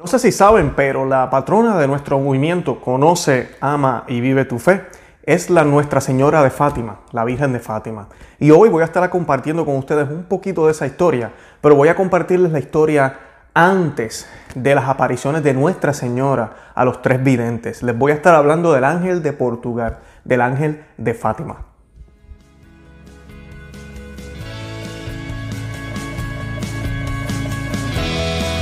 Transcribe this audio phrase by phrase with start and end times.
[0.00, 4.58] No sé si saben, pero la patrona de nuestro movimiento Conoce, Ama y Vive tu
[4.58, 4.86] Fe
[5.24, 8.08] es la Nuestra Señora de Fátima, la Virgen de Fátima.
[8.38, 11.88] Y hoy voy a estar compartiendo con ustedes un poquito de esa historia, pero voy
[11.88, 13.18] a compartirles la historia
[13.52, 17.82] antes de las apariciones de Nuestra Señora a los tres videntes.
[17.82, 21.69] Les voy a estar hablando del ángel de Portugal, del ángel de Fátima.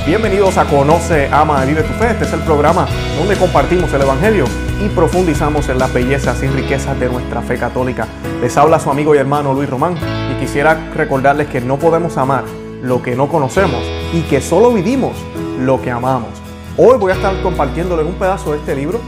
[0.09, 2.09] Bienvenidos a Conoce, Ama y Vive tu Fe.
[2.09, 4.45] Este es el programa donde compartimos el Evangelio
[4.83, 8.07] y profundizamos en las bellezas y riquezas de nuestra fe católica.
[8.41, 9.93] Les habla su amigo y hermano Luis Román
[10.31, 12.43] y quisiera recordarles que no podemos amar
[12.81, 15.15] lo que no conocemos y que solo vivimos
[15.59, 16.31] lo que amamos.
[16.75, 18.99] Hoy voy a estar compartiéndoles un pedazo de este libro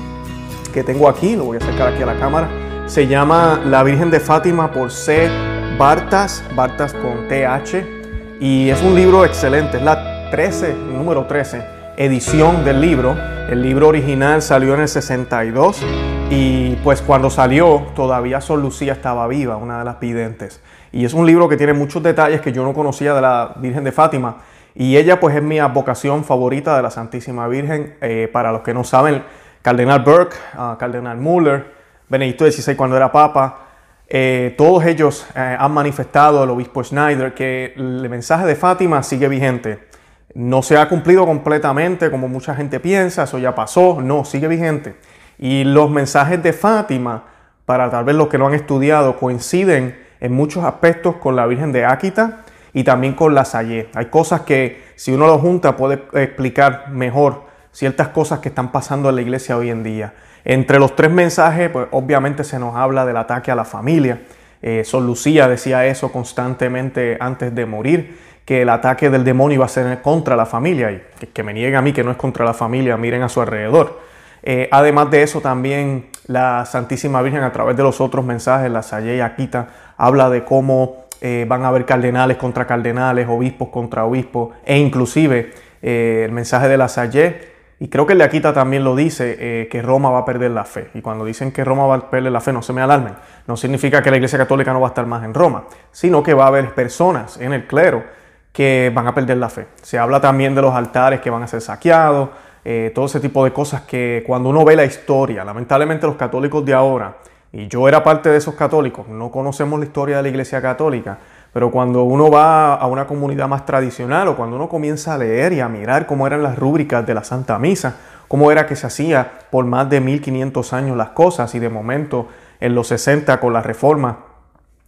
[0.72, 2.48] que tengo aquí, lo voy a acercar aquí a la cámara.
[2.86, 5.32] Se llama La Virgen de Fátima por C.
[5.80, 8.00] Bartas, Bartas con TH.
[8.40, 11.62] Y es un libro excelente, es la 13, número 13,
[11.98, 13.18] edición del libro.
[13.50, 15.84] El libro original salió en el 62
[16.30, 20.62] y pues cuando salió todavía Sol Lucía estaba viva, una de las videntes.
[20.94, 23.84] Y es un libro que tiene muchos detalles que yo no conocía de la Virgen
[23.84, 24.38] de Fátima.
[24.74, 27.96] Y ella pues es mi vocación favorita de la Santísima Virgen.
[28.00, 29.24] Eh, para los que no saben,
[29.62, 31.74] Cardenal Burke, uh, Cardenal Muller,
[32.08, 33.68] Benedicto XVI cuando era Papa,
[34.08, 39.28] eh, todos ellos eh, han manifestado, el obispo Schneider, que el mensaje de Fátima sigue
[39.28, 39.91] vigente.
[40.34, 44.96] No se ha cumplido completamente como mucha gente piensa, eso ya pasó, no, sigue vigente.
[45.38, 47.24] Y los mensajes de Fátima,
[47.66, 51.72] para tal vez los que lo han estudiado, coinciden en muchos aspectos con la Virgen
[51.72, 52.42] de Áquita
[52.74, 53.90] y también con la Salle.
[53.94, 59.10] Hay cosas que si uno lo junta puede explicar mejor ciertas cosas que están pasando
[59.10, 60.14] en la iglesia hoy en día.
[60.46, 64.22] Entre los tres mensajes, pues obviamente se nos habla del ataque a la familia.
[64.62, 69.66] Eh, Sol Lucía decía eso constantemente antes de morir que el ataque del demonio iba
[69.66, 72.44] a ser contra la familia y que, me niegue a mí que no es contra
[72.44, 74.02] la familia, miren a su alrededor.
[74.44, 78.84] Eh, además de eso, también la Santísima Virgen a través de los otros mensajes, la
[78.84, 84.04] Salle y Aquita, habla de cómo eh, van a haber cardenales contra cardenales, obispos contra
[84.04, 88.52] obispos, e inclusive eh, el mensaje de la Salle, y creo que el de Aquita
[88.52, 90.90] también lo dice, que Roma va a perder la fe.
[90.94, 93.14] Y cuando dicen que Roma va a perder la fe, no se me alarmen.
[93.48, 96.34] No significa que la Iglesia Católica no va a estar más en Roma, sino que
[96.34, 98.04] va a haber personas en el clero
[98.52, 99.68] que van a perder la fe.
[99.82, 102.30] Se habla también de los altares que van a ser saqueados,
[102.64, 106.64] eh, todo ese tipo de cosas que cuando uno ve la historia, lamentablemente los católicos
[106.66, 107.18] de ahora,
[107.54, 111.18] y yo era parte de esos católicos, no conocemos la historia de la Iglesia Católica,
[111.52, 115.52] pero cuando uno va a una comunidad más tradicional o cuando uno comienza a leer
[115.54, 117.96] y a mirar cómo eran las rúbricas de la Santa Misa,
[118.28, 122.30] cómo era que se hacía por más de 1500 años las cosas y de momento
[122.62, 124.20] en los 60 con la reforma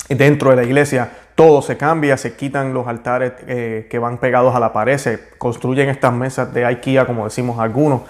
[0.07, 4.55] dentro de la iglesia todo se cambia, se quitan los altares eh, que van pegados
[4.55, 8.01] a la pared, se construyen estas mesas de IKEA, como decimos algunos,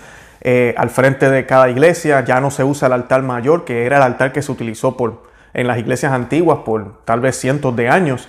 [0.42, 2.22] eh, al frente de cada iglesia.
[2.26, 5.24] Ya no se usa el altar mayor, que era el altar que se utilizó por,
[5.54, 8.28] en las iglesias antiguas por tal vez cientos de años.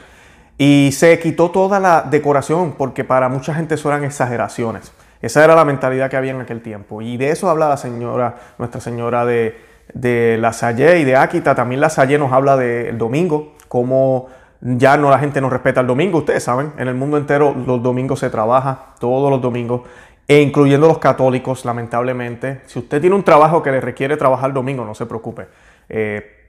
[0.58, 4.92] Y se quitó toda la decoración, porque para mucha gente eso eran exageraciones.
[5.20, 7.02] Esa era la mentalidad que había en aquel tiempo.
[7.02, 9.58] Y de eso habla la señora, Nuestra Señora de,
[9.92, 11.56] de La Salle y de Áquita.
[11.56, 14.28] También La Salle nos habla del domingo, cómo
[14.64, 17.82] ya no la gente no respeta el domingo, ustedes saben, en el mundo entero los
[17.82, 19.82] domingos se trabaja, todos los domingos,
[20.26, 22.62] e incluyendo los católicos, lamentablemente.
[22.64, 25.48] Si usted tiene un trabajo que le requiere trabajar el domingo, no se preocupe.
[25.90, 26.48] Eh,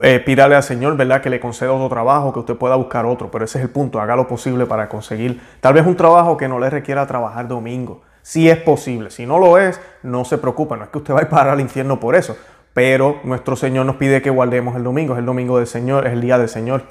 [0.00, 1.20] eh, pídale al Señor, ¿verdad?
[1.20, 4.00] Que le conceda otro trabajo, que usted pueda buscar otro, pero ese es el punto,
[4.00, 8.00] haga lo posible para conseguir tal vez un trabajo que no le requiera trabajar domingo.
[8.22, 11.26] Si es posible, si no lo es, no se preocupe, no es que usted vaya
[11.26, 12.38] a parar al infierno por eso,
[12.72, 16.14] pero nuestro Señor nos pide que guardemos el domingo, es el domingo del Señor, es
[16.14, 16.84] el día del Señor.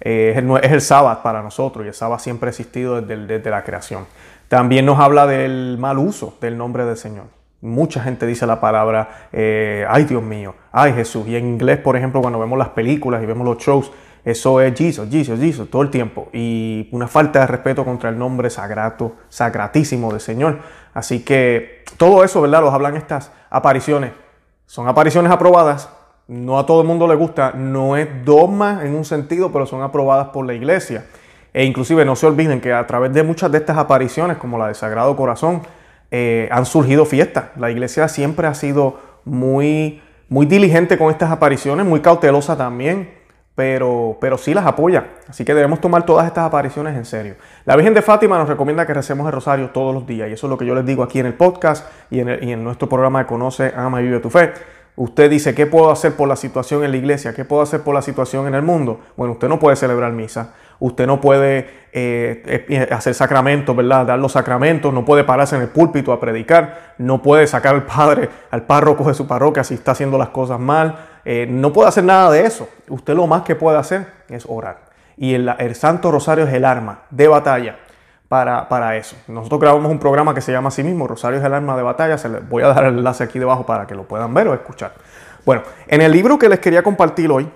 [0.00, 4.06] Eh, es, el, sábado para nosotros y el sábado siempre ha existido desde, la creación.
[4.48, 7.24] También nos habla del mal uso del nombre del Señor.
[7.62, 11.26] Mucha gente dice la palabra, eh, ay Dios mío, ay Jesús.
[11.26, 13.90] Y en inglés, por ejemplo, cuando vemos las películas y vemos los shows,
[14.24, 16.28] eso es Jesus, Jesus, Jesus, todo el tiempo.
[16.32, 20.58] Y una falta de respeto contra el nombre sagrado, sagratísimo del Señor.
[20.94, 22.60] Así que todo eso, ¿verdad?
[22.60, 24.12] Los hablan estas apariciones.
[24.66, 25.88] Son apariciones aprobadas
[26.28, 29.82] no a todo el mundo le gusta, no es dogma en un sentido, pero son
[29.82, 31.04] aprobadas por la iglesia.
[31.52, 34.68] E inclusive no se olviden que a través de muchas de estas apariciones, como la
[34.68, 35.62] de Sagrado Corazón,
[36.10, 37.46] eh, han surgido fiestas.
[37.56, 43.10] La iglesia siempre ha sido muy, muy diligente con estas apariciones, muy cautelosa también,
[43.54, 45.12] pero, pero sí las apoya.
[45.28, 47.36] Así que debemos tomar todas estas apariciones en serio.
[47.64, 50.46] La Virgen de Fátima nos recomienda que recemos el rosario todos los días, y eso
[50.46, 52.88] es lo que yo les digo aquí en el podcast y en, y en nuestro
[52.88, 54.52] programa de Conoce, Ama y Vive tu Fe.
[54.96, 57.34] Usted dice, ¿qué puedo hacer por la situación en la iglesia?
[57.34, 59.00] ¿Qué puedo hacer por la situación en el mundo?
[59.16, 60.54] Bueno, usted no puede celebrar misa.
[60.78, 64.06] Usted no puede eh, eh, hacer sacramentos, ¿verdad?
[64.06, 67.84] Dar los sacramentos, no puede pararse en el púlpito a predicar, no puede sacar al
[67.84, 71.88] padre, al párroco de su parroquia si está haciendo las cosas mal, eh, no puede
[71.88, 72.68] hacer nada de eso.
[72.88, 74.80] Usted lo más que puede hacer es orar.
[75.16, 77.78] Y el, Santo Rosario es el arma de batalla
[78.28, 79.16] para, para, eso.
[79.28, 82.18] Nosotros grabamos un programa que se llama así mismo, Rosario es el arma de batalla.
[82.18, 84.54] Se les voy a dar el enlace aquí debajo para que lo puedan ver o
[84.54, 84.94] escuchar.
[85.44, 87.48] Bueno, en el libro que les quería compartir hoy,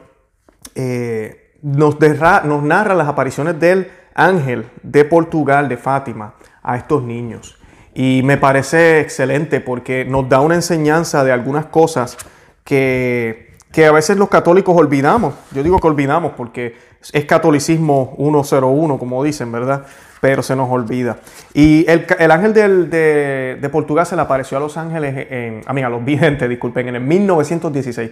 [1.62, 1.98] nos,
[2.44, 7.58] nos narra las apariciones del ángel de Portugal, de Fátima, a estos niños.
[7.94, 12.16] Y me parece excelente porque nos da una enseñanza de algunas cosas
[12.64, 15.34] que, que, a veces los católicos olvidamos.
[15.52, 16.76] Yo digo que olvidamos porque
[17.12, 19.86] es catolicismo 101, como dicen, ¿verdad?
[20.20, 21.18] Pero se nos olvida.
[21.54, 25.72] Y el, el ángel de, de, Portugal se le apareció a los ángeles, en, a,
[25.72, 28.10] mí, a los videntes, disculpen, en el 1916.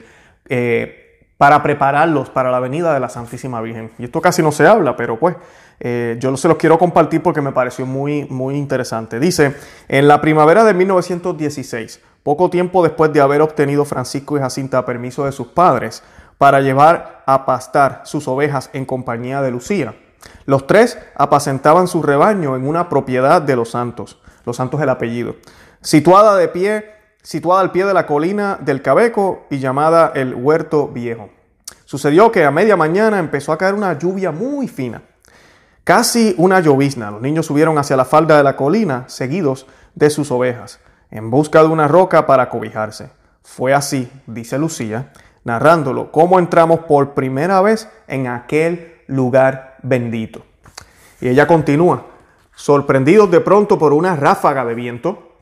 [0.48, 1.04] Eh,
[1.38, 3.92] para prepararlos para la venida de la Santísima Virgen.
[3.96, 5.36] Y esto casi no se habla, pero pues
[5.78, 9.20] eh, yo se los quiero compartir porque me pareció muy, muy interesante.
[9.20, 9.54] Dice,
[9.86, 15.24] en la primavera de 1916, poco tiempo después de haber obtenido Francisco y Jacinta permiso
[15.24, 16.02] de sus padres
[16.36, 19.94] para llevar a pastar sus ovejas en compañía de Lucía,
[20.44, 25.36] los tres apacentaban su rebaño en una propiedad de los santos, los santos el apellido,
[25.80, 30.88] situada de pie situada al pie de la colina del Cabeco y llamada el Huerto
[30.88, 31.28] Viejo.
[31.84, 35.02] Sucedió que a media mañana empezó a caer una lluvia muy fina,
[35.84, 37.10] casi una llovizna.
[37.10, 41.62] Los niños subieron hacia la falda de la colina, seguidos de sus ovejas, en busca
[41.62, 43.10] de una roca para cobijarse.
[43.42, 45.12] Fue así, dice Lucía,
[45.44, 50.44] narrándolo, cómo entramos por primera vez en aquel lugar bendito.
[51.20, 52.04] Y ella continúa,
[52.54, 55.32] sorprendidos de pronto por una ráfaga de viento,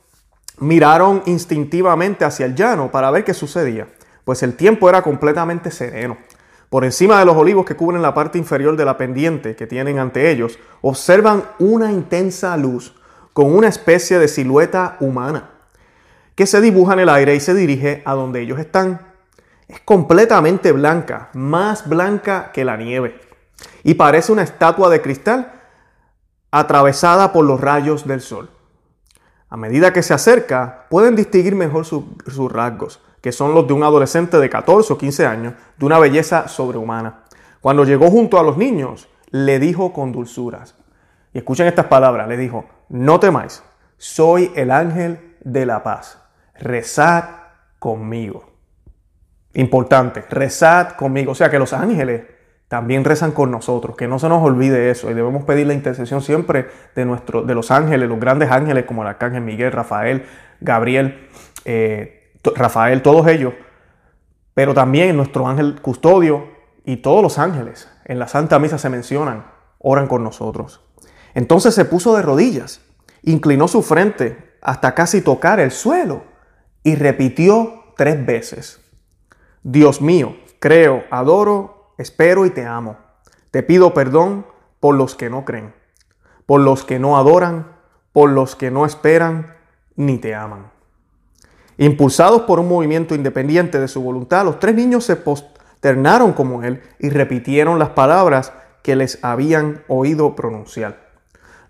[0.58, 3.88] miraron instintivamente hacia el llano para ver qué sucedía,
[4.24, 6.16] pues el tiempo era completamente sereno.
[6.70, 9.98] Por encima de los olivos que cubren la parte inferior de la pendiente que tienen
[9.98, 12.94] ante ellos, observan una intensa luz
[13.32, 15.56] con una especie de silueta humana
[16.37, 19.15] que se dibuja en el aire y se dirige a donde ellos están.
[19.67, 23.19] Es completamente blanca, más blanca que la nieve,
[23.83, 25.55] y parece una estatua de cristal
[26.53, 28.50] atravesada por los rayos del sol.
[29.49, 33.83] A medida que se acerca, pueden distinguir mejor sus rasgos, que son los de un
[33.83, 37.25] adolescente de 14 o 15 años, de una belleza sobrehumana.
[37.61, 40.75] Cuando llegó junto a los niños, le dijo con dulzuras,
[41.33, 43.62] y escuchen estas palabras, le dijo, no temáis,
[43.97, 46.19] soy el ángel de la paz,
[46.61, 47.25] rezad
[47.79, 48.53] conmigo.
[49.55, 51.32] Importante, rezad conmigo.
[51.32, 52.23] O sea que los ángeles
[52.69, 56.20] también rezan con nosotros, que no se nos olvide eso y debemos pedir la intercesión
[56.20, 56.67] siempre
[56.97, 60.25] de, nuestro, de los ángeles, los grandes ángeles como el arcángel Miguel, Rafael,
[60.61, 61.29] Gabriel,
[61.64, 63.55] eh, Rafael, todos ellos,
[64.52, 66.49] pero también nuestro ángel custodio
[66.85, 69.47] y todos los ángeles en la Santa Misa se mencionan,
[69.79, 70.81] oran con nosotros.
[71.35, 72.81] Entonces se puso de rodillas,
[73.23, 76.36] inclinó su frente hasta casi tocar el suelo
[76.87, 78.81] y repitió tres veces,
[79.65, 82.97] Dios mío, creo, adoro espero y te amo.
[83.50, 84.47] Te pido perdón
[84.79, 85.75] por los que no creen,
[86.47, 87.73] por los que no adoran,
[88.12, 89.56] por los que no esperan
[89.97, 90.71] ni te aman.
[91.77, 96.85] Impulsados por un movimiento independiente de su voluntad, los tres niños se posternaron como él
[97.00, 98.53] y repitieron las palabras
[98.85, 101.11] que les habían oído pronunciar.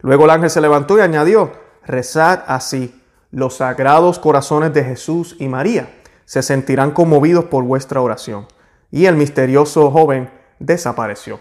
[0.03, 1.53] Luego el ángel se levantó y añadió,
[1.87, 2.96] rezad así,
[3.37, 5.91] los sagrados corazones de Jesús y María
[6.25, 8.47] se sentirán conmovidos por vuestra oración
[8.91, 11.39] y el misterioso joven desapareció.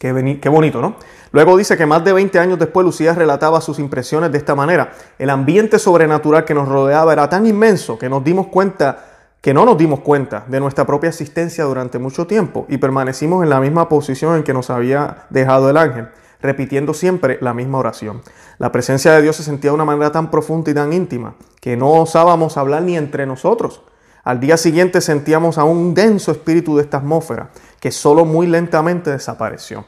[0.00, 0.10] Qué,
[0.48, 0.96] bonito, ¿no?
[1.30, 4.90] Luego dice que más de 20 años después Lucía relataba sus impresiones de esta manera.
[5.20, 9.04] El ambiente sobrenatural que nos rodeaba era tan inmenso que nos dimos cuenta,
[9.40, 13.50] que no nos dimos cuenta de nuestra propia existencia durante mucho tiempo y permanecimos en
[13.50, 16.08] la misma posición en que nos había dejado el ángel,
[16.40, 18.22] repitiendo siempre la misma oración.
[18.58, 21.76] La presencia de Dios se sentía de una manera tan profunda y tan íntima que
[21.76, 23.82] no osábamos hablar ni entre nosotros.
[24.24, 29.10] Al día siguiente sentíamos a un denso espíritu de esta atmósfera que solo muy lentamente
[29.10, 29.86] desapareció.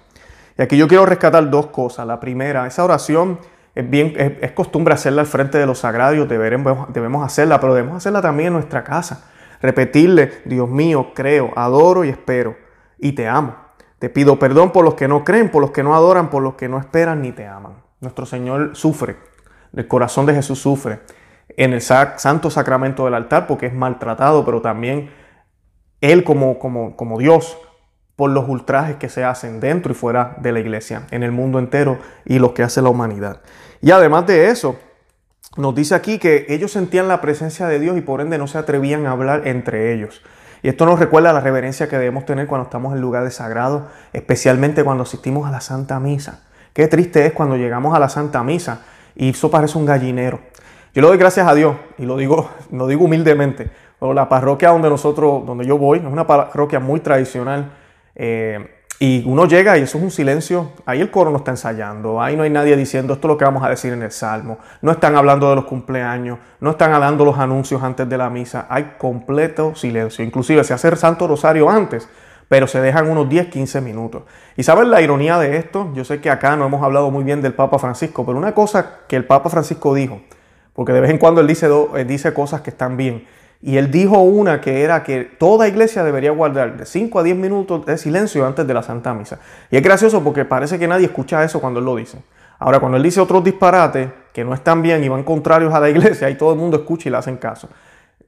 [0.56, 2.06] Y aquí yo quiero rescatar dos cosas.
[2.06, 3.38] La primera, esa oración
[3.74, 8.22] es, bien, es, costumbre hacerla al frente de los debemos, debemos hacerla, pero debemos hacerla
[8.22, 9.30] también en nuestra casa.
[9.62, 12.56] Repetirle, Dios mío, creo, adoro y espero,
[12.98, 13.69] y te amo.
[14.00, 16.54] Te pido perdón por los que no creen, por los que no adoran, por los
[16.54, 17.74] que no esperan ni te aman.
[18.00, 19.16] Nuestro Señor sufre,
[19.76, 21.00] el corazón de Jesús sufre
[21.50, 25.10] en el santo sacramento del altar porque es maltratado, pero también
[26.00, 26.56] Él como,
[27.18, 27.58] Dios
[28.16, 31.58] por los ultrajes que se hacen dentro y fuera de la iglesia, en el mundo
[31.58, 33.42] entero y los que hace la humanidad.
[33.82, 34.78] Y además de eso,
[35.58, 38.56] nos dice aquí que ellos sentían la presencia de Dios y por ende no se
[38.56, 40.22] atrevían a hablar entre ellos.
[40.62, 44.84] Y esto nos recuerda la reverencia que debemos tener cuando estamos en lugares sagrados, especialmente
[44.84, 46.42] cuando asistimos a la Santa Misa.
[46.72, 48.82] Qué triste es cuando llegamos a la Santa Misa
[49.16, 50.40] y eso parece un gallinero.
[50.94, 53.70] Yo le doy gracias a Dios y lo digo, lo digo humildemente.
[54.00, 57.72] La parroquia donde nosotros, donde yo voy, es una parroquia muy tradicional.
[58.14, 60.72] Eh, y uno llega y eso es un silencio.
[60.84, 62.20] Ahí el coro no está ensayando.
[62.20, 64.58] Ahí no hay nadie diciendo esto es lo que vamos a decir en el salmo.
[64.82, 66.38] No están hablando de los cumpleaños.
[66.60, 68.66] No están hablando los anuncios antes de la misa.
[68.68, 70.22] Hay completo silencio.
[70.22, 72.10] Inclusive se hace el Santo Rosario antes,
[72.46, 74.24] pero se dejan unos 10, 15 minutos.
[74.54, 75.90] ¿Y saben la ironía de esto?
[75.94, 78.98] Yo sé que acá no hemos hablado muy bien del Papa Francisco, pero una cosa
[79.08, 80.20] que el Papa Francisco dijo,
[80.74, 83.24] porque de vez en cuando él dice, él dice cosas que están bien.
[83.62, 87.36] Y él dijo una que era que toda iglesia debería guardar de 5 a 10
[87.36, 89.38] minutos de silencio antes de la Santa Misa.
[89.70, 92.18] Y es gracioso porque parece que nadie escucha eso cuando él lo dice.
[92.58, 95.90] Ahora, cuando él dice otros disparates que no están bien y van contrarios a la
[95.90, 97.68] iglesia, y todo el mundo escucha y le hacen caso.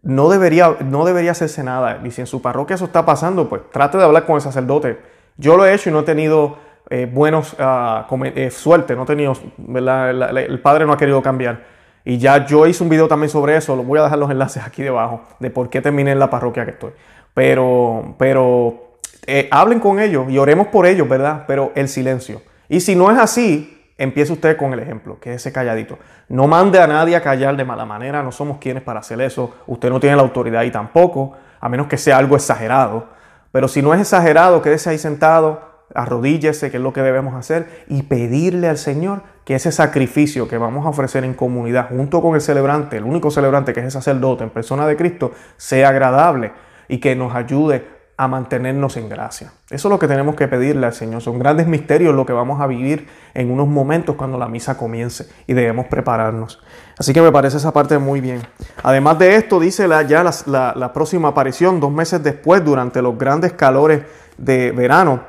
[0.03, 2.01] No debería, no debería hacerse nada.
[2.05, 4.99] Y si en su parroquia eso está pasando, pues trate de hablar con el sacerdote.
[5.39, 6.59] Yo lo he hecho y no he tenido
[6.91, 11.63] eh, buenos uh, suerte, no he el padre no ha querido cambiar.
[12.05, 14.83] Y ya yo hice un video también sobre eso, voy a dejar los enlaces aquí
[14.83, 16.93] debajo, de por qué terminé en la parroquia que estoy.
[17.35, 21.45] Pero, pero eh, hablen con ellos y oremos por ellos, ¿verdad?
[21.47, 22.43] Pero el silencio.
[22.69, 25.99] Y si no es así, empiece usted con el ejemplo, que es ese calladito.
[26.29, 29.55] No mande a nadie a callar de mala manera, no somos quienes para hacer eso.
[29.67, 33.07] Usted no tiene la autoridad y tampoco, a menos que sea algo exagerado.
[33.53, 35.61] Pero si no es exagerado, quédese ahí sentado,
[35.95, 40.59] arrodíllese, que es lo que debemos hacer, y pedirle al Señor que ese sacrificio que
[40.59, 43.93] vamos a ofrecer en comunidad junto con el celebrante, el único celebrante que es el
[43.93, 46.53] sacerdote en persona de Cristo, sea agradable
[46.89, 49.53] y que nos ayude a mantenernos en gracia.
[49.71, 51.23] Eso es lo que tenemos que pedirle al Señor.
[51.23, 55.29] Son grandes misterios lo que vamos a vivir en unos momentos cuando la misa comience
[55.47, 56.63] y debemos prepararnos.
[56.99, 58.43] Así que me parece esa parte muy bien.
[58.83, 63.19] Además de esto, dice la, ya la, la próxima aparición, dos meses después, durante los
[63.19, 64.03] grandes calores
[64.37, 65.21] de verano,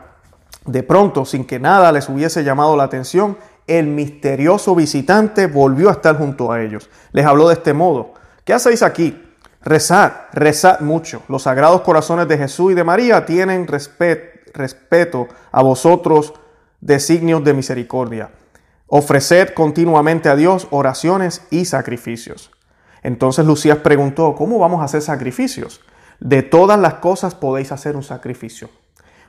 [0.66, 5.94] de pronto, sin que nada les hubiese llamado la atención, el misterioso visitante volvió a
[5.94, 6.90] estar junto a ellos.
[7.12, 8.14] Les habló de este modo.
[8.44, 9.22] ¿Qué hacéis aquí?
[9.62, 11.24] Rezad, rezad mucho.
[11.30, 16.34] Los sagrados corazones de Jesús y de María tienen respeto a vosotros,
[16.82, 18.32] designios de misericordia.
[18.88, 22.52] Ofreced continuamente a Dios oraciones y sacrificios.
[23.02, 25.82] Entonces Lucías preguntó, ¿cómo vamos a hacer sacrificios?
[26.20, 28.70] De todas las cosas podéis hacer un sacrificio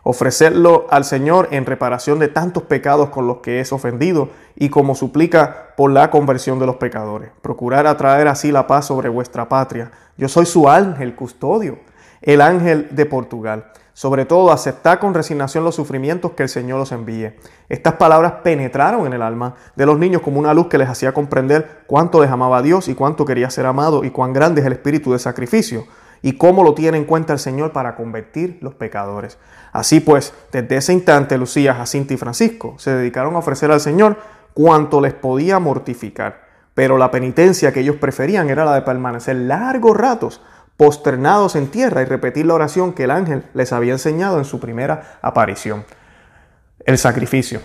[0.05, 4.95] ofrecerlo al Señor en reparación de tantos pecados con los que es ofendido y como
[4.95, 7.31] suplica por la conversión de los pecadores.
[7.43, 9.91] Procurar atraer así la paz sobre vuestra patria.
[10.17, 11.79] Yo soy su ángel custodio,
[12.23, 13.73] el ángel de Portugal.
[13.95, 17.37] Sobre todo, aceptar con resignación los sufrimientos que el Señor os envíe.
[17.69, 21.15] Estas palabras penetraron en el alma de los niños como una luz que les hacía
[21.15, 24.73] comprender cuánto les amaba Dios y cuánto quería ser amado y cuán grande es el
[24.73, 25.87] espíritu de sacrificio
[26.25, 29.37] y cómo lo tiene en cuenta el Señor para convertir los pecadores.
[29.73, 34.17] Así pues, desde ese instante, Lucía, Jacinta y Francisco se dedicaron a ofrecer al Señor
[34.55, 36.47] cuanto les podía mortificar.
[36.73, 40.41] Pero la penitencia que ellos preferían era la de permanecer largos ratos
[40.79, 44.59] posternados en tierra y repetir la oración que el ángel les había enseñado en su
[44.59, 45.85] primera aparición.
[46.87, 47.61] El sacrificio,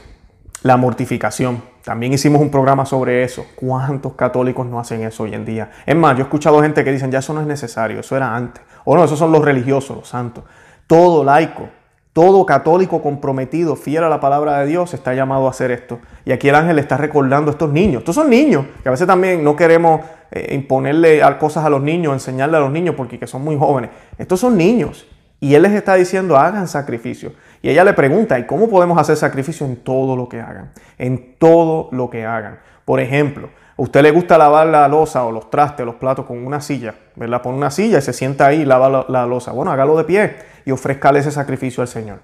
[0.63, 1.61] la mortificación.
[1.83, 3.45] También hicimos un programa sobre eso.
[3.55, 5.71] ¿Cuántos católicos no hacen eso hoy en día?
[5.85, 8.35] Es más, yo he escuchado gente que dicen, ya eso no es necesario, eso era
[8.35, 8.63] antes.
[8.85, 10.43] O no, esos son los religiosos, los santos.
[10.87, 11.69] Todo laico,
[12.13, 15.99] todo católico comprometido, fiel a la palabra de Dios, está llamado a hacer esto.
[16.25, 17.99] Y aquí el ángel está recordando a estos niños.
[17.99, 20.01] Estos son niños, que a veces también no queremos
[20.31, 23.91] eh, imponerle cosas a los niños, enseñarle a los niños porque son muy jóvenes.
[24.17, 25.07] Estos son niños.
[25.39, 27.33] Y él les está diciendo, hagan sacrificio.
[27.61, 30.71] Y ella le pregunta, ¿y cómo podemos hacer sacrificio en todo lo que hagan?
[30.97, 32.59] En todo lo que hagan.
[32.85, 36.45] Por ejemplo, a usted le gusta lavar la losa o los trastes, los platos con
[36.45, 37.41] una silla, ¿verdad?
[37.41, 39.51] Pone una silla y se sienta ahí y lava la, losa.
[39.51, 42.19] Bueno, hágalo de pie y ofrezcale ese sacrificio al Señor.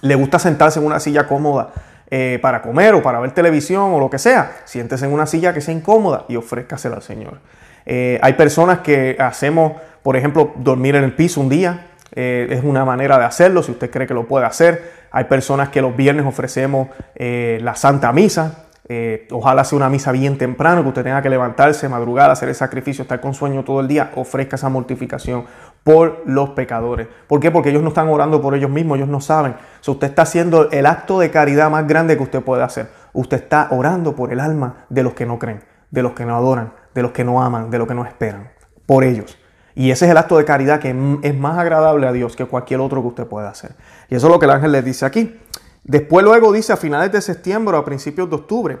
[0.00, 1.72] ¿Le gusta sentarse en una silla cómoda
[2.10, 4.52] eh, para comer o para ver televisión o lo que sea?
[4.64, 7.40] Siéntese en una silla que sea incómoda y ofrézcasela al Señor.
[7.84, 9.72] Eh, hay personas que hacemos,
[10.02, 13.72] por ejemplo, dormir en el piso un día, eh, es una manera de hacerlo, si
[13.72, 15.02] usted cree que lo puede hacer.
[15.10, 18.66] Hay personas que los viernes ofrecemos eh, la Santa Misa.
[18.88, 22.54] Eh, ojalá sea una misa bien temprano, que usted tenga que levantarse, madrugar, hacer el
[22.54, 24.10] sacrificio, estar con sueño todo el día.
[24.16, 25.44] Ofrezca esa mortificación
[25.84, 27.08] por los pecadores.
[27.26, 27.50] ¿Por qué?
[27.50, 29.54] Porque ellos no están orando por ellos mismos, ellos no saben.
[29.80, 32.88] So, usted está haciendo el acto de caridad más grande que usted puede hacer.
[33.14, 36.36] Usted está orando por el alma de los que no creen, de los que no
[36.36, 38.50] adoran, de los que no aman, de los que no esperan.
[38.84, 39.38] Por ellos.
[39.74, 40.90] Y ese es el acto de caridad que
[41.22, 43.72] es más agradable a Dios que cualquier otro que usted pueda hacer.
[44.08, 45.38] Y eso es lo que el ángel les dice aquí.
[45.84, 48.78] Después luego dice a finales de septiembre o a principios de octubre,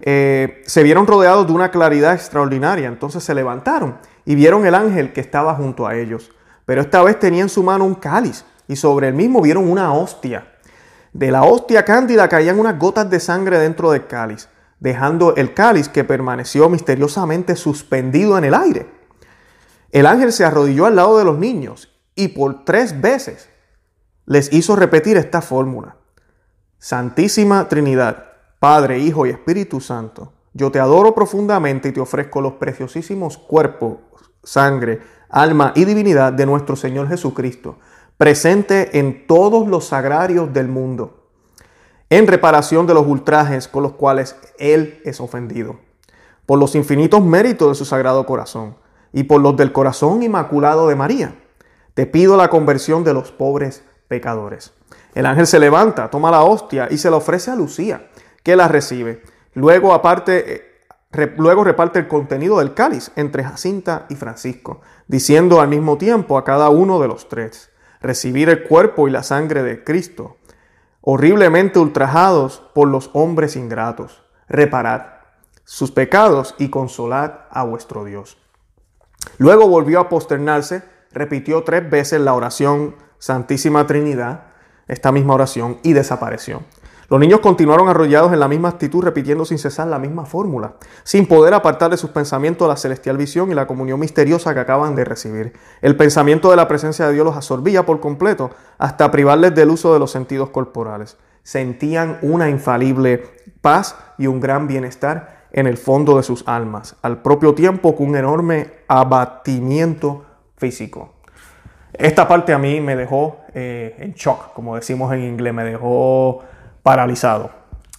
[0.00, 2.88] eh, se vieron rodeados de una claridad extraordinaria.
[2.88, 6.32] Entonces se levantaron y vieron el ángel que estaba junto a ellos.
[6.64, 9.94] pero esta vez tenía en su mano un cáliz y sobre el mismo vieron una
[9.94, 10.46] hostia.
[11.14, 15.88] De la hostia cándida caían unas gotas de sangre dentro del cáliz, dejando el cáliz
[15.88, 18.97] que permaneció misteriosamente suspendido en el aire.
[19.90, 23.48] El ángel se arrodilló al lado de los niños y por tres veces
[24.26, 25.96] les hizo repetir esta fórmula.
[26.78, 28.26] Santísima Trinidad,
[28.60, 33.98] Padre, Hijo y Espíritu Santo, yo te adoro profundamente y te ofrezco los preciosísimos cuerpos,
[34.42, 37.78] sangre, alma y divinidad de nuestro Señor Jesucristo,
[38.18, 41.30] presente en todos los sagrarios del mundo,
[42.10, 45.78] en reparación de los ultrajes con los cuales Él es ofendido,
[46.44, 48.74] por los infinitos méritos de su sagrado corazón
[49.12, 51.34] y por los del corazón inmaculado de María.
[51.94, 54.72] Te pido la conversión de los pobres pecadores.
[55.14, 58.08] El ángel se levanta, toma la hostia y se la ofrece a Lucía,
[58.42, 59.22] que la recibe.
[59.54, 60.68] Luego, aparte,
[61.12, 66.38] eh, luego reparte el contenido del cáliz entre Jacinta y Francisco, diciendo al mismo tiempo
[66.38, 70.36] a cada uno de los tres, recibir el cuerpo y la sangre de Cristo,
[71.00, 75.02] horriblemente ultrajados por los hombres ingratos, reparad
[75.64, 78.38] sus pecados y consolad a vuestro Dios.
[79.36, 80.82] Luego volvió a posternarse,
[81.12, 84.44] repitió tres veces la oración Santísima Trinidad,
[84.86, 86.62] esta misma oración, y desapareció.
[87.10, 91.26] Los niños continuaron arrollados en la misma actitud, repitiendo sin cesar la misma fórmula, sin
[91.26, 95.06] poder apartar de sus pensamientos la celestial visión y la comunión misteriosa que acaban de
[95.06, 95.54] recibir.
[95.80, 99.94] El pensamiento de la presencia de Dios los absorbía por completo, hasta privarles del uso
[99.94, 101.16] de los sentidos corporales.
[101.42, 103.24] Sentían una infalible
[103.62, 108.08] paz y un gran bienestar en el fondo de sus almas, al propio tiempo con
[108.08, 110.24] un enorme abatimiento
[110.56, 111.14] físico.
[111.92, 116.42] Esta parte a mí me dejó eh, en shock, como decimos en inglés, me dejó
[116.82, 117.50] paralizado.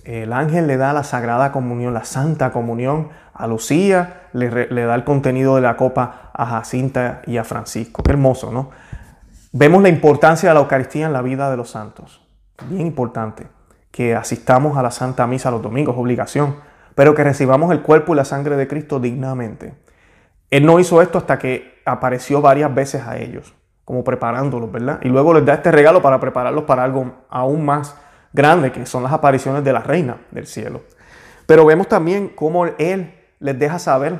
[0.04, 4.96] El ángel le da la sagrada comunión, la santa comunión a Lucía, le, le, da
[4.96, 8.04] el contenido de la copa a Jacinta y a Francisco.
[8.04, 8.70] Qué hermoso, ¿no?
[9.52, 12.22] Vemos la importancia de la Eucaristía en la vida de los santos.
[12.70, 13.48] Bien importante
[13.92, 16.56] que asistamos a la Santa Misa los domingos, obligación,
[17.00, 19.74] pero que recibamos el cuerpo y la sangre de Cristo dignamente.
[20.50, 25.00] Él no hizo esto hasta que apareció varias veces a ellos como preparándolos, ¿verdad?
[25.02, 27.96] Y luego les da este regalo para prepararlos para algo aún más
[28.34, 30.82] grande, que son las apariciones de la reina del cielo.
[31.46, 34.20] Pero vemos también cómo Él les deja saber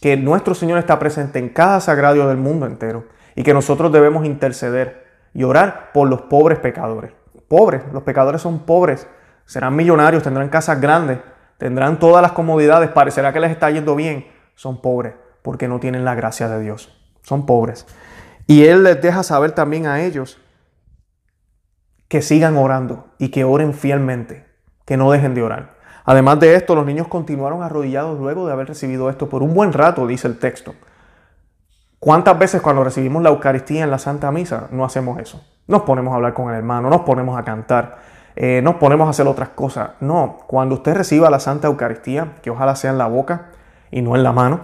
[0.00, 4.24] que nuestro Señor está presente en cada sagrario del mundo entero y que nosotros debemos
[4.24, 7.12] interceder y orar por los pobres pecadores.
[7.48, 9.06] Pobres, los pecadores son pobres,
[9.44, 11.18] serán millonarios, tendrán casas grandes,
[11.64, 16.04] tendrán todas las comodidades, parecerá que les está yendo bien, son pobres porque no tienen
[16.04, 17.86] la gracia de Dios, son pobres.
[18.46, 20.38] Y Él les deja saber también a ellos
[22.06, 24.44] que sigan orando y que oren fielmente,
[24.84, 25.70] que no dejen de orar.
[26.04, 29.72] Además de esto, los niños continuaron arrodillados luego de haber recibido esto por un buen
[29.72, 30.74] rato, dice el texto.
[31.98, 35.42] ¿Cuántas veces cuando recibimos la Eucaristía en la Santa Misa no hacemos eso?
[35.66, 38.00] Nos ponemos a hablar con el hermano, nos ponemos a cantar,
[38.36, 39.90] eh, nos ponemos a hacer otras cosas.
[40.00, 43.50] No, cuando usted reciba la Santa Eucaristía, que ojalá sea en la boca
[43.90, 44.60] y no en la mano,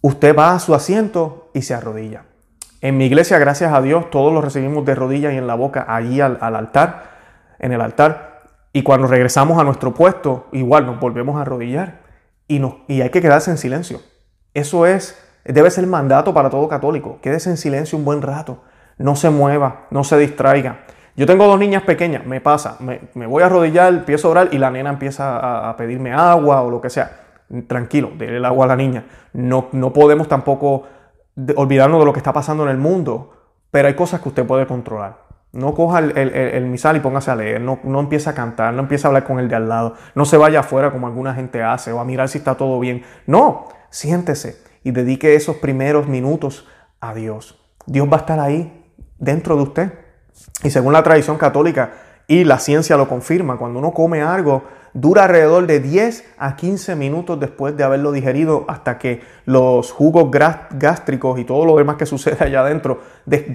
[0.00, 2.24] usted va a su asiento y se arrodilla.
[2.80, 5.84] En mi iglesia, gracias a Dios, todos lo recibimos de rodillas y en la boca
[5.86, 7.10] allí al, altar,
[7.58, 8.44] en el altar.
[8.72, 12.00] Y cuando regresamos a nuestro puesto, igual nos volvemos a arrodillar
[12.48, 14.00] y, nos, hay que quedarse en silencio.
[14.54, 17.18] Eso es, debe ser mandato para todo católico.
[17.20, 18.62] Quédese en silencio un buen rato.
[18.96, 20.80] No se mueva, no se distraiga.
[21.16, 24.58] Yo tengo dos niñas pequeñas, me pasa, me, voy a arrodillar, empiezo a orar y
[24.58, 27.10] la nena empieza a, pedirme agua o lo que sea.
[27.66, 29.04] Tranquilo, déle el agua a la niña.
[29.32, 30.84] No, no podemos tampoco
[31.56, 33.34] olvidarnos de lo que está pasando en el mundo,
[33.70, 35.30] pero hay cosas que usted puede controlar.
[35.52, 39.06] No coja el, misal y póngase a leer, no, no empiece a cantar, no empiece
[39.06, 41.90] a hablar con el de al lado, no se vaya afuera como alguna gente hace
[41.90, 43.02] o a mirar si está todo bien.
[43.26, 46.66] No, siéntese y dedique esos primeros minutos
[47.00, 47.58] a Dios.
[47.86, 48.86] Dios va a estar ahí
[49.18, 49.92] dentro de usted.
[50.62, 51.92] Y según la tradición católica
[52.26, 56.96] y la ciencia lo confirma, cuando uno come algo, dura alrededor de 10 a 15
[56.96, 62.06] minutos después de haberlo digerido hasta que los jugos gástricos y todo lo demás que
[62.06, 63.00] sucede allá adentro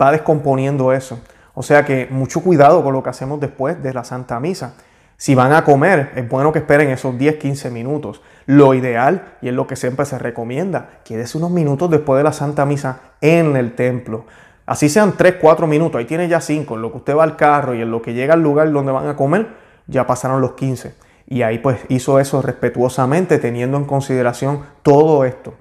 [0.02, 1.19] va descomponiendo eso.
[1.54, 4.76] O sea que mucho cuidado con lo que hacemos después de la Santa Misa.
[5.17, 8.21] Si van a comer, es bueno que esperen esos 10-15 minutos.
[8.45, 12.34] Lo ideal, y es lo que siempre se recomienda, quédese unos minutos después de la
[12.34, 14.26] Santa Misa en el templo.
[14.65, 17.75] Así sean 3-4 minutos, ahí tiene ya 5, en lo que usted va al carro
[17.75, 19.47] y en lo que llega al lugar donde van a comer,
[19.88, 20.95] ya pasaron los 15.
[21.28, 25.54] Y ahí pues hizo eso respetuosamente, teniendo en consideración todo esto.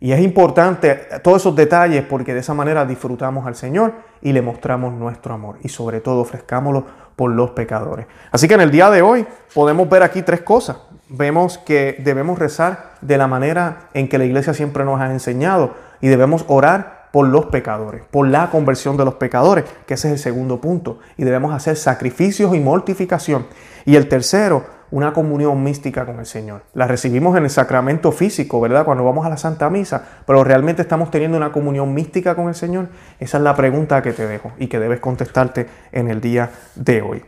[0.00, 4.42] Y es importante todos esos detalles porque de esa manera disfrutamos al Señor y le
[4.42, 5.58] mostramos nuestro amor.
[5.62, 6.84] Y sobre todo ofrezcámoslo
[7.14, 8.06] por los pecadores.
[8.32, 10.78] Así que en el día de hoy podemos ver aquí tres cosas.
[11.08, 15.74] Vemos que debemos rezar de la manera en que la iglesia siempre nos ha enseñado
[16.00, 20.14] y debemos orar por los pecadores, por la conversión de los pecadores, que ese es
[20.14, 20.98] el segundo punto.
[21.16, 23.46] Y debemos hacer sacrificios y mortificación.
[23.84, 26.62] Y el tercero, una comunión mística con el Señor.
[26.74, 28.84] La recibimos en el sacramento físico, ¿verdad?
[28.84, 32.54] Cuando vamos a la Santa Misa, pero realmente estamos teniendo una comunión mística con el
[32.54, 32.88] Señor.
[33.18, 37.02] Esa es la pregunta que te dejo y que debes contestarte en el día de
[37.02, 37.24] hoy.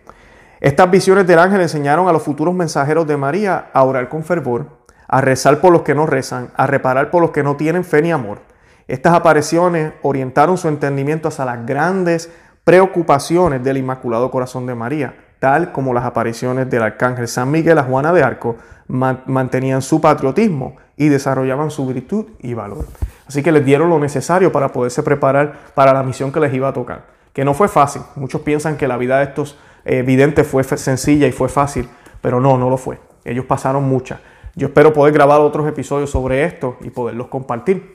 [0.61, 4.67] Estas visiones del ángel enseñaron a los futuros mensajeros de María a orar con fervor,
[5.09, 8.01] a rezar por los que no rezan, a reparar por los que no tienen fe
[8.01, 8.54] ni amor.
[8.87, 12.31] Estas apariciones orientaron su entendimiento hacia las grandes
[12.65, 17.85] preocupaciones del Inmaculado Corazón de María, tal como las apariciones del arcángel San Miguel a
[17.85, 22.87] Juana de Arco mantenían su patriotismo y desarrollaban su virtud y valor.
[23.27, 26.69] Así que les dieron lo necesario para poderse preparar para la misión que les iba
[26.69, 28.03] a tocar, que no fue fácil.
[28.17, 31.89] Muchos piensan que la vida de estos eh, videntes fue sencilla y fue fácil,
[32.21, 32.99] pero no, no lo fue.
[33.25, 34.21] Ellos pasaron muchas.
[34.57, 37.94] Yo espero poder grabar otros episodios sobre esto y poderlos compartir.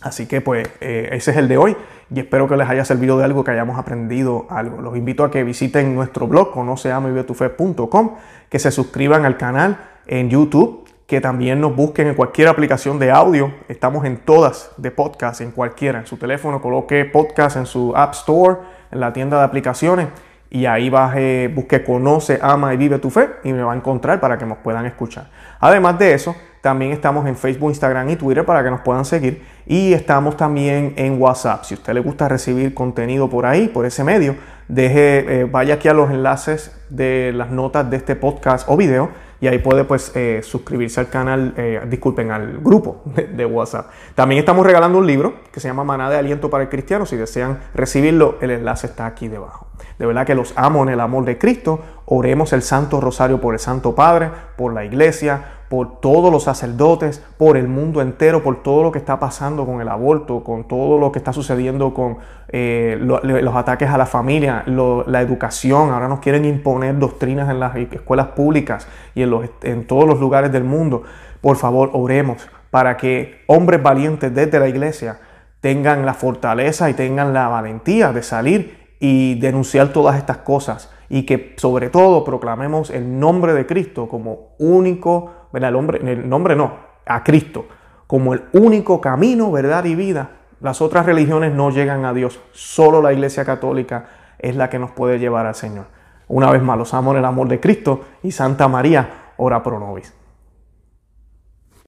[0.00, 1.76] Así que pues eh, ese es el de hoy
[2.14, 4.80] y espero que les haya servido de algo, que hayamos aprendido algo.
[4.80, 8.16] Los invito a que visiten nuestro blog conoceamavivetufe.com,
[8.48, 13.10] que se suscriban al canal en YouTube, que también nos busquen en cualquier aplicación de
[13.10, 13.52] audio.
[13.68, 15.98] Estamos en todas de podcast, en cualquiera.
[15.98, 18.56] En su teléfono coloque podcast en su App Store,
[18.90, 20.08] en la tienda de aplicaciones
[20.50, 24.20] y ahí baje, busque Conoce, Ama y Vive tu Fe y me va a encontrar
[24.20, 25.28] para que nos puedan escuchar.
[25.60, 26.34] Además de eso,
[26.68, 29.42] también estamos en Facebook, Instagram y Twitter para que nos puedan seguir.
[29.64, 31.64] Y estamos también en WhatsApp.
[31.64, 34.36] Si usted le gusta recibir contenido por ahí, por ese medio,
[34.68, 39.08] deje, eh, vaya aquí a los enlaces de las notas de este podcast o video
[39.40, 43.02] y ahí puede pues eh, suscribirse al canal, eh, disculpen, al grupo
[43.32, 43.86] de, WhatsApp.
[44.14, 47.06] También estamos regalando un libro que se llama Maná de Aliento para el Cristiano.
[47.06, 49.68] Si desean recibirlo, el enlace está aquí debajo.
[49.98, 51.80] De verdad que los amo en el amor de Cristo.
[52.10, 57.22] Oremos el Santo Rosario por el Santo Padre, por la iglesia, por todos los sacerdotes,
[57.36, 60.98] por el mundo entero, por todo lo que está pasando con el aborto, con todo
[60.98, 62.16] lo que está sucediendo con
[62.48, 65.90] eh, los ataques a la familia, la educación.
[65.90, 70.50] Ahora nos quieren imponer doctrinas en las escuelas públicas y en, en todos los lugares
[70.50, 71.02] del mundo.
[71.42, 75.18] Por favor, oremos para que hombres valientes desde la iglesia
[75.60, 81.24] tengan la fortaleza y tengan la valentía de salir y denunciar todas estas cosas y
[81.24, 86.72] que sobre todo proclamemos el nombre de Cristo como único el nombre, el nombre no,
[87.06, 87.66] a Cristo,
[88.06, 90.30] como el único camino, verdad y vida.
[90.60, 94.90] Las otras religiones no llegan a Dios, solo la Iglesia Católica es la que nos
[94.90, 95.86] puede llevar al Señor.
[96.26, 99.78] Una vez más, los amo en el amor de Cristo y Santa María, ora pro
[99.78, 100.17] nobis.